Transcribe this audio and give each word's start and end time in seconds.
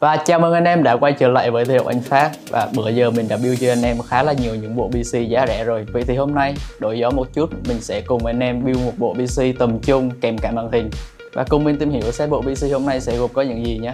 Và 0.00 0.16
chào 0.16 0.40
mừng 0.40 0.52
anh 0.52 0.64
em 0.64 0.82
đã 0.82 0.96
quay 0.96 1.12
trở 1.12 1.28
lại 1.28 1.50
với 1.50 1.64
Thể 1.64 1.78
Anh 1.86 2.00
Phát. 2.00 2.30
Và 2.50 2.68
bữa 2.76 2.88
giờ 2.88 3.10
mình 3.10 3.28
đã 3.28 3.36
build 3.36 3.60
cho 3.60 3.72
anh 3.72 3.82
em 3.82 3.96
khá 4.08 4.22
là 4.22 4.32
nhiều 4.32 4.54
những 4.54 4.76
bộ 4.76 4.88
PC 4.88 5.28
giá 5.28 5.46
rẻ 5.46 5.64
rồi. 5.64 5.86
Vậy 5.92 6.04
thì 6.06 6.16
hôm 6.16 6.34
nay, 6.34 6.54
đổi 6.80 6.98
gió 6.98 7.10
một 7.10 7.32
chút, 7.32 7.50
mình 7.68 7.80
sẽ 7.80 8.00
cùng 8.00 8.26
anh 8.26 8.40
em 8.40 8.64
build 8.64 8.84
một 8.84 8.92
bộ 8.96 9.14
PC 9.14 9.42
tầm 9.58 9.78
trung, 9.78 10.10
kèm 10.20 10.38
cả 10.38 10.50
màn 10.50 10.72
hình. 10.72 10.90
Và 11.32 11.44
cùng 11.48 11.64
mình 11.64 11.78
tìm 11.78 11.90
hiểu 11.90 12.12
xem 12.12 12.30
bộ 12.30 12.42
PC 12.42 12.72
hôm 12.72 12.86
nay 12.86 13.00
sẽ 13.00 13.16
gồm 13.16 13.30
có 13.32 13.42
những 13.42 13.66
gì 13.66 13.78
nhé. 13.78 13.92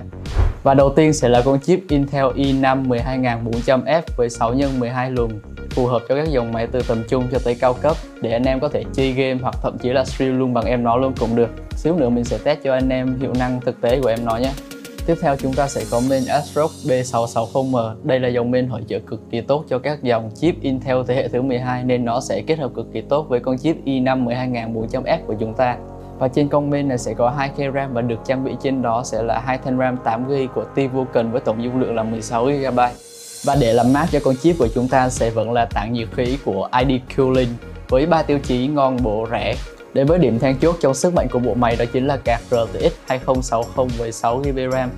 Và 0.63 0.75
đầu 0.75 0.93
tiên 0.97 1.13
sẽ 1.13 1.29
là 1.29 1.43
con 1.45 1.61
chip 1.61 1.81
Intel 1.89 2.25
i5 2.25 2.89
12400F 2.89 4.03
với 4.17 4.31
6 4.31 4.55
x 4.55 4.79
12 4.79 5.11
luồng, 5.11 5.31
phù 5.71 5.87
hợp 5.87 6.03
cho 6.09 6.15
các 6.15 6.29
dòng 6.29 6.53
máy 6.53 6.67
từ 6.73 6.83
tầm 6.89 7.03
trung 7.09 7.25
cho 7.33 7.39
tới 7.45 7.57
cao 7.61 7.75
cấp, 7.75 7.97
để 8.21 8.33
anh 8.33 8.45
em 8.45 8.61
có 8.61 8.69
thể 8.69 8.85
chơi 8.93 9.13
game 9.13 9.39
hoặc 9.43 9.55
thậm 9.63 9.79
chí 9.79 9.93
là 9.93 10.05
stream 10.05 10.39
luôn 10.39 10.55
bằng 10.55 10.65
em 10.65 10.85
nó 10.85 10.97
luôn 10.97 11.13
cũng 11.21 11.37
được. 11.37 11.49
Xíu 11.77 11.97
nữa 11.97 12.09
mình 12.09 12.25
sẽ 12.25 12.39
test 12.45 12.59
cho 12.65 12.75
anh 12.75 12.89
em 12.89 13.19
hiệu 13.21 13.33
năng 13.39 13.61
thực 13.61 13.81
tế 13.81 14.01
của 14.03 14.09
em 14.09 14.19
nó 14.25 14.37
nhé. 14.37 14.53
Tiếp 15.07 15.15
theo 15.21 15.37
chúng 15.37 15.53
ta 15.53 15.69
sẽ 15.69 15.85
có 15.91 16.01
main 16.09 16.27
ASRock 16.27 16.73
B660M. 16.85 17.95
Đây 18.03 18.21
là 18.21 18.29
dòng 18.29 18.51
main 18.51 18.69
hỗ 18.69 18.81
trợ 18.89 18.99
cực 18.99 19.21
kỳ 19.31 19.41
tốt 19.41 19.65
cho 19.69 19.79
các 19.79 20.03
dòng 20.03 20.31
chip 20.35 20.55
Intel 20.61 20.97
thế 21.07 21.15
hệ 21.15 21.29
thứ 21.29 21.43
12 21.43 21.85
nên 21.85 22.05
nó 22.05 22.21
sẽ 22.21 22.43
kết 22.47 22.59
hợp 22.59 22.71
cực 22.75 22.87
kỳ 22.93 23.01
tốt 23.01 23.27
với 23.29 23.41
con 23.41 23.59
chip 23.59 23.77
i5 23.85 24.25
12400F 24.25 25.19
của 25.27 25.35
chúng 25.41 25.55
ta. 25.55 25.77
Và 26.19 26.29
trên 26.29 26.49
con 26.49 26.71
main 26.71 26.89
này 26.89 26.99
sẽ 26.99 27.15
có 27.15 27.31
2 27.31 27.49
k 27.49 27.75
RAM 27.75 27.95
và 27.95 28.01
được 28.01 28.19
trang 28.25 28.45
bị 28.45 28.53
trên 28.63 28.83
đó 28.83 29.03
sẽ 29.05 29.23
là 29.23 29.41
hai 29.41 29.59
thanh 29.59 29.79
RAM 29.79 29.97
8GB 30.05 30.49
của 30.55 30.65
T-Vulcan 30.75 31.31
với 31.31 31.41
tổng 31.41 31.65
dung 31.65 31.81
lượng 31.81 31.95
là 31.95 32.05
16GB. 32.05 32.89
Và 33.45 33.57
để 33.61 33.73
làm 33.73 33.93
mát 33.93 34.07
cho 34.13 34.21
con 34.25 34.37
chip 34.37 34.57
của 34.59 34.69
chúng 34.75 34.89
ta 34.89 35.09
sẽ 35.09 35.31
vẫn 35.31 35.53
là 35.53 35.65
tản 35.65 35.93
nhiệt 35.93 36.09
khí 36.13 36.39
của 36.45 36.69
ID 36.79 37.01
Cooling 37.17 37.49
với 37.89 38.07
ba 38.07 38.23
tiêu 38.23 38.39
chí 38.39 38.67
ngon, 38.67 38.97
bổ, 39.03 39.27
rẻ 39.31 39.55
Đến 39.95 40.07
với 40.07 40.19
điểm 40.19 40.39
then 40.39 40.57
chốt 40.59 40.77
trong 40.81 40.95
sức 40.95 41.15
mạnh 41.15 41.29
của 41.33 41.39
bộ 41.39 41.55
máy 41.55 41.77
đó 41.77 41.85
chính 41.93 42.07
là 42.07 42.17
card 42.17 42.45
RTX 42.45 42.93
2060 43.07 43.87
với 43.99 44.11
6GB 44.11 44.71
RAM. 44.71 44.91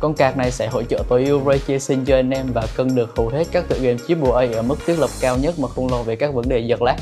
Con 0.00 0.14
card 0.14 0.38
này 0.38 0.50
sẽ 0.50 0.68
hỗ 0.68 0.82
trợ 0.82 1.02
tối 1.08 1.24
ưu 1.24 1.40
ray 1.46 1.58
tracing 1.68 2.04
cho 2.04 2.16
anh 2.16 2.30
em 2.30 2.46
và 2.54 2.66
cân 2.76 2.94
được 2.94 3.16
hầu 3.16 3.28
hết 3.28 3.46
các 3.52 3.68
tựa 3.68 3.78
game 3.78 3.98
chip 4.08 4.18
AAA 4.22 4.46
ở 4.52 4.62
mức 4.62 4.76
thiết 4.86 4.98
lập 4.98 5.10
cao 5.20 5.38
nhất 5.38 5.58
mà 5.58 5.68
không 5.68 5.90
lo 5.90 6.02
về 6.02 6.16
các 6.16 6.34
vấn 6.34 6.48
đề 6.48 6.58
giật 6.58 6.82
lag. 6.82 6.96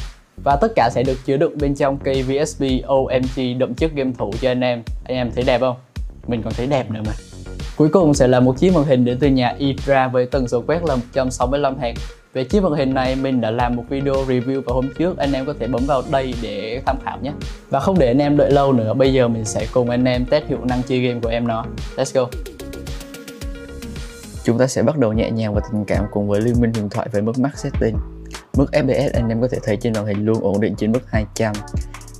Và 0.45 0.57
tất 0.61 0.73
cả 0.77 0.91
sẽ 0.93 1.03
được 1.03 1.17
chứa 1.25 1.37
đựng 1.37 1.59
bên 1.59 1.75
trong 1.75 1.99
cây 1.99 2.23
VSP 2.23 2.65
OMG 2.87 3.59
đậm 3.59 3.75
chất 3.75 3.91
game 3.95 4.13
thủ 4.19 4.33
cho 4.41 4.51
anh 4.51 4.61
em. 4.61 4.83
Anh 5.05 5.17
em 5.17 5.31
thấy 5.35 5.45
đẹp 5.45 5.61
không? 5.61 5.77
Mình 6.27 6.43
còn 6.43 6.53
thấy 6.53 6.67
đẹp 6.67 6.91
nữa 6.91 7.01
mà. 7.07 7.13
Cuối 7.77 7.89
cùng 7.89 8.15
sẽ 8.15 8.27
là 8.29 8.41
một 8.41 8.59
chiếc 8.59 8.75
màn 8.75 8.85
hình 8.85 9.05
đến 9.05 9.19
từ 9.21 9.29
nhà 9.29 9.55
Idra 9.59 10.09
với 10.09 10.27
tần 10.27 10.49
số 10.49 10.63
quét 10.67 10.85
là 10.85 10.97
165Hz 11.15 11.95
về 12.37 12.45
chiếc 12.45 12.63
màn 12.63 12.73
hình 12.73 12.95
này, 12.95 13.17
mình 13.17 13.41
đã 13.41 13.51
làm 13.51 13.77
một 13.77 13.85
video 13.89 14.15
review 14.15 14.63
vào 14.63 14.75
hôm 14.75 14.89
trước. 14.99 15.19
Anh 15.19 15.33
em 15.33 15.47
có 15.47 15.55
thể 15.61 15.69
bấm 15.69 15.87
vào 15.87 16.03
đây 16.11 16.35
để 16.43 16.83
tham 16.87 16.97
khảo 17.05 17.19
nhé. 17.23 17.33
Và 17.71 17.81
không 17.81 17.99
để 17.99 18.07
anh 18.07 18.19
em 18.19 18.37
đợi 18.37 18.51
lâu 18.51 18.73
nữa, 18.73 18.95
bây 18.95 19.13
giờ 19.13 19.29
mình 19.29 19.45
sẽ 19.45 19.67
cùng 19.73 19.91
anh 19.91 20.05
em 20.05 20.25
test 20.25 20.45
hiệu 20.47 20.59
năng 20.65 20.83
chơi 20.83 21.01
game 21.01 21.21
của 21.21 21.29
em 21.29 21.49
nó. 21.49 21.65
Let's 21.97 22.21
go. 22.21 22.29
Chúng 24.45 24.59
ta 24.59 24.67
sẽ 24.67 24.83
bắt 24.83 24.99
đầu 24.99 25.13
nhẹ 25.13 25.31
nhàng 25.31 25.55
và 25.55 25.61
tình 25.73 25.85
cảm 25.85 26.05
cùng 26.11 26.29
với 26.29 26.41
liên 26.41 26.61
minh 26.61 26.73
huyền 26.75 26.89
thoại 26.89 27.09
về 27.13 27.21
mức 27.21 27.39
max 27.39 27.53
setting. 27.57 27.97
Mức 28.57 28.67
FPS 28.73 29.11
anh 29.15 29.29
em 29.29 29.41
có 29.41 29.49
thể 29.49 29.59
thấy 29.63 29.77
trên 29.77 29.93
màn 29.93 30.07
hình 30.07 30.25
luôn 30.25 30.41
ổn 30.41 30.61
định 30.61 30.75
trên 30.77 30.93
mức 30.93 31.11
200 31.11 31.53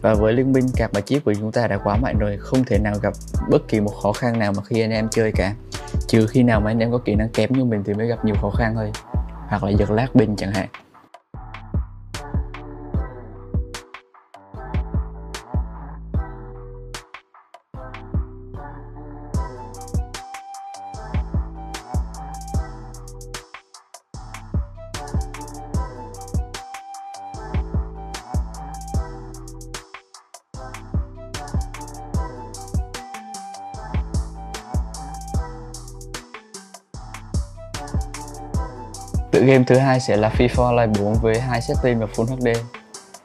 và 0.01 0.15
với 0.15 0.33
liên 0.33 0.53
minh, 0.53 0.67
cặp 0.77 0.91
và 0.95 1.01
chip 1.01 1.25
của 1.25 1.35
chúng 1.35 1.53
ta 1.53 1.67
đã 1.67 1.79
quá 1.85 1.97
mạnh 1.97 2.19
rồi, 2.19 2.37
không 2.41 2.65
thể 2.65 2.79
nào 2.79 2.95
gặp 3.03 3.13
bất 3.51 3.69
kỳ 3.69 3.81
một 3.81 3.93
khó 4.03 4.13
khăn 4.13 4.39
nào 4.39 4.53
mà 4.57 4.63
khi 4.63 4.81
anh 4.81 4.91
em 4.91 5.09
chơi 5.11 5.33
cả. 5.33 5.55
Trừ 6.09 6.27
khi 6.27 6.43
nào 6.43 6.61
mà 6.61 6.71
anh 6.71 6.79
em 6.79 6.93
có 6.93 6.99
kỹ 6.99 7.15
năng 7.15 7.29
kém 7.29 7.53
như 7.53 7.65
mình 7.65 7.83
thì 7.87 7.95
mới 7.95 8.07
gặp 8.07 8.25
nhiều 8.25 8.35
khó 8.43 8.51
khăn 8.51 8.75
thôi 8.75 8.93
hoặc 9.49 9.65
là 9.65 9.71
giật 9.71 9.91
lát 9.91 10.07
pin 10.15 10.37
chẳng 10.37 10.53
hạn. 10.53 10.69
Tựa 39.37 39.45
game 39.45 39.65
thứ 39.67 39.77
hai 39.77 40.01
sẽ 40.01 40.17
là 40.17 40.33
FIFA 40.39 40.63
Online 40.63 40.93
4 41.01 41.15
với 41.15 41.41
hai 41.41 41.61
setting 41.61 42.01
là 42.01 42.07
Full 42.07 42.25
HD. 42.25 42.49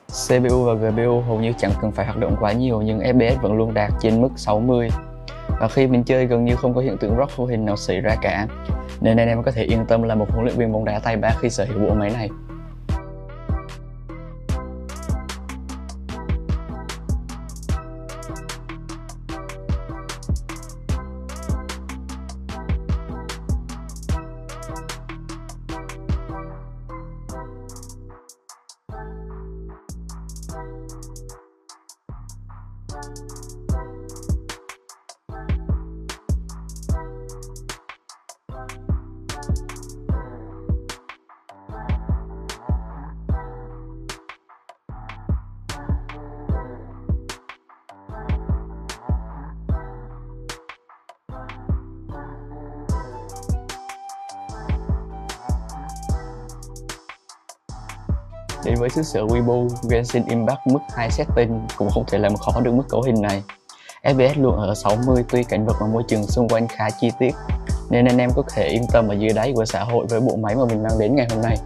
CPU 0.07 0.63
và 0.63 0.73
GPU 0.73 1.21
hầu 1.21 1.39
như 1.39 1.53
chẳng 1.57 1.71
cần 1.81 1.91
phải 1.91 2.05
hoạt 2.05 2.17
động 2.17 2.35
quá 2.39 2.51
nhiều, 2.51 2.81
nhưng 2.81 2.99
FPS 2.99 3.41
vẫn 3.41 3.53
luôn 3.53 3.73
đạt 3.73 3.91
trên 4.01 4.21
mức 4.21 4.29
60 4.35 4.89
và 5.59 5.67
khi 5.67 5.87
mình 5.87 6.03
chơi 6.03 6.25
gần 6.25 6.45
như 6.45 6.55
không 6.55 6.73
có 6.73 6.81
hiện 6.81 6.97
tượng 6.97 7.17
rock 7.17 7.37
vô 7.37 7.45
hình 7.45 7.65
nào 7.65 7.77
xảy 7.77 8.01
ra 8.01 8.15
cả. 8.21 8.47
Nên 9.01 9.17
anh 9.17 9.27
em 9.27 9.43
có 9.43 9.51
thể 9.51 9.63
yên 9.63 9.85
tâm 9.85 10.03
là 10.03 10.15
một 10.15 10.25
huấn 10.29 10.45
luyện 10.45 10.57
viên 10.57 10.71
bóng 10.71 10.85
đá 10.85 10.99
tay 10.99 11.17
ba 11.17 11.29
khi 11.39 11.49
sở 11.49 11.65
hữu 11.65 11.79
bộ 11.79 11.93
máy 11.93 12.09
này. 12.09 12.29
Đến 58.65 58.75
với 58.79 58.89
xứ 58.89 59.03
sở 59.03 59.25
Weibo, 59.25 59.67
Genshin 59.89 60.25
Impact 60.25 60.59
mức 60.65 60.79
2 60.95 61.11
setting 61.11 61.61
cũng 61.77 61.89
không 61.89 62.03
thể 62.07 62.17
làm 62.17 62.35
khó 62.35 62.61
được 62.61 62.73
mức 62.73 62.83
cấu 62.89 63.01
hình 63.01 63.21
này. 63.21 63.43
FPS 64.03 64.41
luôn 64.41 64.55
ở 64.55 64.75
60 64.75 65.23
tuy 65.29 65.43
cảnh 65.43 65.65
vật 65.65 65.75
và 65.79 65.87
môi 65.87 66.03
trường 66.07 66.23
xung 66.23 66.49
quanh 66.49 66.67
khá 66.67 66.89
chi 66.99 67.11
tiết 67.19 67.31
nên 67.89 68.05
anh 68.05 68.17
em 68.17 68.29
có 68.35 68.43
thể 68.53 68.67
yên 68.67 68.87
tâm 68.91 69.07
ở 69.07 69.13
dưới 69.13 69.29
đáy 69.33 69.53
của 69.55 69.65
xã 69.65 69.83
hội 69.83 70.05
với 70.09 70.19
bộ 70.19 70.35
máy 70.35 70.55
mà 70.55 70.65
mình 70.65 70.83
mang 70.83 70.99
đến 70.99 71.15
ngày 71.15 71.27
hôm 71.29 71.41
nay. 71.41 71.57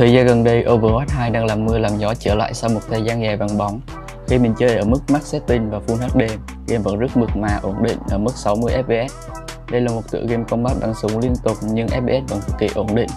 Thời 0.00 0.12
gian 0.12 0.26
gần 0.26 0.44
đây, 0.44 0.64
Overwatch 0.64 1.08
2 1.08 1.30
đang 1.30 1.46
làm 1.46 1.64
mưa 1.64 1.78
làm 1.78 1.98
gió 1.98 2.14
trở 2.14 2.34
lại 2.34 2.54
sau 2.54 2.70
một 2.70 2.80
thời 2.90 3.02
gian 3.02 3.22
dài 3.22 3.36
vắng 3.36 3.58
bóng. 3.58 3.80
Khi 4.26 4.38
mình 4.38 4.54
chơi 4.58 4.76
ở 4.76 4.84
mức 4.84 4.98
max 5.08 5.22
setting 5.22 5.70
và 5.70 5.80
Full 5.86 5.96
HD, 5.96 6.20
game 6.68 6.82
vẫn 6.82 6.98
rất 6.98 7.16
mượt 7.16 7.36
mà 7.36 7.58
ổn 7.62 7.82
định 7.82 7.98
ở 8.10 8.18
mức 8.18 8.32
60 8.36 8.72
FPS. 8.86 9.08
Đây 9.70 9.80
là 9.80 9.92
một 9.92 10.02
tựa 10.10 10.22
game 10.28 10.44
combat 10.48 10.76
bắn 10.80 10.94
súng 11.02 11.18
liên 11.18 11.32
tục 11.44 11.56
nhưng 11.72 11.86
FPS 11.86 12.22
vẫn 12.28 12.40
cực 12.46 12.58
kỳ 12.58 12.68
ổn 12.74 12.94
định. 12.94 13.08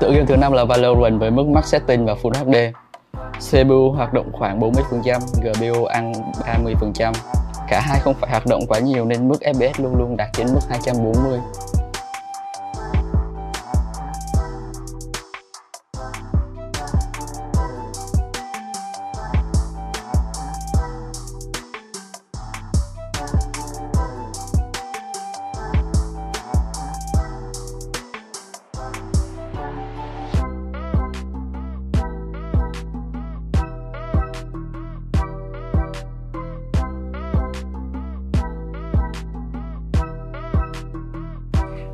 Tựa 0.00 0.12
game 0.12 0.26
thứ 0.26 0.36
năm 0.36 0.52
là 0.52 0.64
Valorant 0.64 1.20
với 1.20 1.30
mức 1.30 1.46
max 1.46 1.64
setting 1.64 2.06
và 2.06 2.14
Full 2.22 2.44
HD. 2.44 2.56
CPU 3.50 3.90
hoạt 3.90 4.12
động 4.12 4.32
khoảng 4.32 4.60
40%, 4.60 5.20
GPU 5.42 5.84
ăn 5.84 6.12
30%. 6.46 7.12
Cả 7.68 7.80
hai 7.80 8.00
không 8.00 8.14
phải 8.14 8.30
hoạt 8.30 8.46
động 8.46 8.60
quá 8.68 8.78
nhiều 8.78 9.04
nên 9.04 9.28
mức 9.28 9.38
FPS 9.40 9.82
luôn 9.82 9.96
luôn 9.96 10.16
đạt 10.16 10.28
trên 10.32 10.46
mức 10.54 10.60
240. 10.70 11.38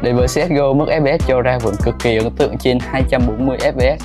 Đến 0.02 0.16
với 0.16 0.26
CSGO, 0.26 0.72
mức 0.72 0.86
FPS 0.88 1.18
cho 1.26 1.42
ra 1.42 1.58
vẫn 1.58 1.74
cực 1.82 1.94
kỳ 2.02 2.16
ấn 2.16 2.30
tượng 2.30 2.58
trên 2.58 2.78
240 2.80 3.58
FPS. 3.58 3.96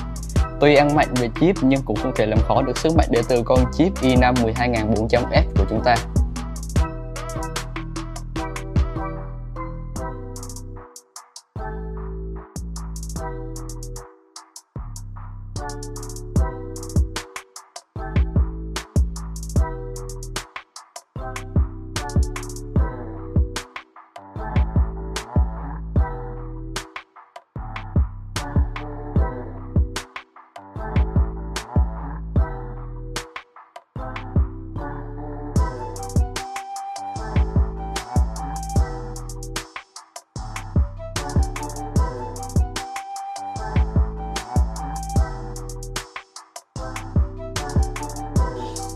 Tuy 0.60 0.74
ăn 0.74 0.94
mạnh 0.94 1.08
về 1.20 1.28
chip 1.40 1.56
nhưng 1.62 1.82
cũng 1.84 1.96
không 1.96 2.12
thể 2.16 2.26
làm 2.26 2.38
khó 2.38 2.62
được 2.62 2.78
sức 2.78 2.96
mạnh 2.96 3.08
đến 3.10 3.24
từ 3.28 3.42
con 3.44 3.58
chip 3.72 3.92
i5 4.02 4.34
12400F 4.34 5.42
của 5.58 5.64
chúng 5.70 5.80
ta. 5.84 5.96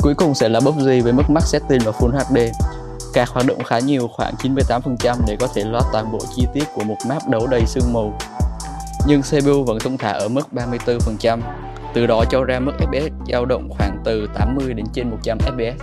Cuối 0.02 0.14
cùng 0.14 0.34
sẽ 0.34 0.48
là 0.48 0.60
PUBG 0.60 0.84
với 0.84 1.12
mức 1.12 1.30
max 1.30 1.44
setting 1.44 1.80
và 1.84 1.92
Full 1.92 2.10
HD. 2.10 2.38
Card 3.14 3.32
hoạt 3.32 3.46
động 3.46 3.64
khá 3.64 3.78
nhiều 3.78 4.08
khoảng 4.08 4.34
98% 4.34 5.16
để 5.26 5.36
có 5.40 5.46
thể 5.54 5.64
lót 5.64 5.82
toàn 5.92 6.12
bộ 6.12 6.18
chi 6.36 6.46
tiết 6.54 6.64
của 6.74 6.84
một 6.84 6.96
map 7.08 7.28
đấu 7.28 7.46
đầy 7.46 7.66
sương 7.66 7.92
mù. 7.92 8.12
Nhưng 9.06 9.22
CPU 9.22 9.64
vẫn 9.66 9.78
thông 9.78 9.98
thả 9.98 10.10
ở 10.10 10.28
mức 10.28 10.48
34%, 10.52 11.40
từ 11.94 12.06
đó 12.06 12.24
cho 12.30 12.44
ra 12.44 12.60
mức 12.60 12.72
FPS 12.78 13.10
dao 13.32 13.44
động 13.44 13.68
khoảng 13.70 14.02
từ 14.04 14.26
80 14.34 14.74
đến 14.74 14.86
trên 14.92 15.10
100 15.10 15.38
FPS. 15.38 15.74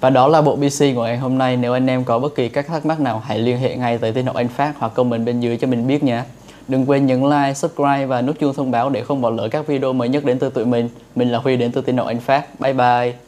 Và 0.00 0.10
đó 0.10 0.28
là 0.28 0.42
bộ 0.42 0.56
PC 0.56 0.80
của 0.94 1.04
ngày 1.04 1.18
hôm 1.18 1.38
nay. 1.38 1.56
Nếu 1.56 1.72
anh 1.72 1.86
em 1.86 2.04
có 2.04 2.18
bất 2.18 2.34
kỳ 2.34 2.48
các 2.48 2.66
thắc 2.66 2.86
mắc 2.86 3.00
nào 3.00 3.22
hãy 3.26 3.38
liên 3.38 3.58
hệ 3.58 3.76
ngay 3.76 3.98
tới 3.98 4.12
tin 4.12 4.26
học 4.26 4.36
anh 4.36 4.48
Phát 4.48 4.72
hoặc 4.78 4.92
comment 4.94 5.26
bên 5.26 5.40
dưới 5.40 5.56
cho 5.56 5.66
mình 5.66 5.86
biết 5.86 6.02
nha. 6.02 6.24
Đừng 6.68 6.90
quên 6.90 7.06
nhấn 7.06 7.22
like, 7.24 7.54
subscribe 7.54 8.06
và 8.06 8.22
nút 8.22 8.38
chuông 8.38 8.54
thông 8.54 8.70
báo 8.70 8.90
để 8.90 9.04
không 9.04 9.20
bỏ 9.20 9.30
lỡ 9.30 9.48
các 9.48 9.66
video 9.66 9.92
mới 9.92 10.08
nhất 10.08 10.24
đến 10.24 10.38
từ 10.38 10.50
tụi 10.50 10.64
mình. 10.64 10.88
Mình 11.14 11.28
là 11.28 11.38
Huy 11.38 11.56
đến 11.56 11.72
từ 11.72 11.80
tin 11.80 11.96
học 11.96 12.06
anh 12.06 12.20
Phát. 12.20 12.60
Bye 12.60 12.72
bye. 12.72 13.27